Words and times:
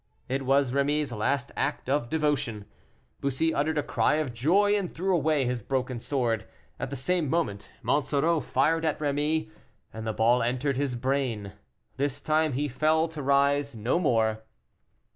It 0.27 0.47
was 0.47 0.71
Rémy's 0.71 1.11
last 1.11 1.51
act 1.55 1.87
of 1.87 2.09
devotion. 2.09 2.65
Bussy 3.19 3.53
uttered 3.53 3.77
a 3.77 3.83
cry 3.83 4.15
of 4.15 4.33
joy, 4.33 4.73
and 4.75 4.91
threw 4.91 5.15
away 5.15 5.45
his 5.45 5.61
broken 5.61 5.99
sword: 5.99 6.47
at 6.79 6.89
the 6.89 6.95
same 6.95 7.29
moment 7.29 7.69
Monsoreau 7.83 8.39
fired 8.39 8.83
at 8.83 8.97
Rémy, 8.97 9.51
and 9.93 10.07
the 10.07 10.11
ball 10.13 10.41
entered 10.41 10.75
his 10.75 10.95
brain. 10.95 11.53
This 11.97 12.19
time 12.19 12.53
he 12.53 12.67
fell 12.67 13.07
to 13.09 13.21
rise 13.21 13.75
no 13.75 13.99
more. 13.99 14.41